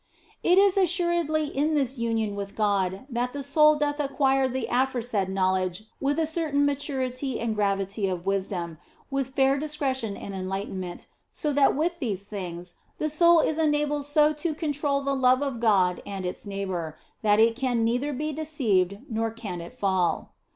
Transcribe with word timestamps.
It 0.41 0.57
is 0.57 0.77
assuredly 0.77 1.45
in 1.45 1.77
its 1.77 1.99
union 1.99 2.35
with 2.35 2.55
God 2.55 3.05
that 3.07 3.33
the 3.33 3.43
soul 3.43 3.75
doth 3.75 3.99
acquire 3.99 4.47
the 4.47 4.65
aforesaid 4.71 5.29
knowledge 5.29 5.83
with 5.99 6.17
a 6.17 6.25
certain 6.25 6.65
maturity 6.65 7.39
and 7.39 7.53
gravity 7.53 8.07
of 8.07 8.25
wisdom, 8.25 8.79
with 9.11 9.35
fair 9.35 9.59
discretion 9.59 10.17
and 10.17 10.33
enlighten 10.33 10.79
ment, 10.79 11.05
so 11.31 11.53
that 11.53 11.75
with 11.75 11.99
these 11.99 12.27
things 12.27 12.73
the 12.97 13.09
soul 13.09 13.41
is 13.41 13.59
enabled 13.59 14.05
so 14.05 14.33
to 14.33 14.55
control 14.55 15.01
the 15.03 15.13
love 15.13 15.43
of 15.43 15.59
God 15.59 16.01
and 16.03 16.25
its 16.25 16.47
neighbour, 16.47 16.97
that 17.21 17.39
it 17.39 17.55
can 17.55 17.83
neither 17.83 18.11
be 18.11 18.33
deceived 18.33 18.97
nor 19.07 19.29
can 19.29 19.61
it 19.61 19.71
fall. 19.71 20.31